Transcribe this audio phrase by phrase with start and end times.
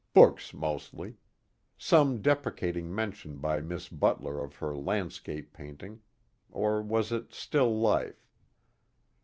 [0.15, 1.17] Books mostly;
[1.77, 6.01] some deprecating mention by Miss Butler of her landscape painting,
[6.49, 8.25] or was it still life?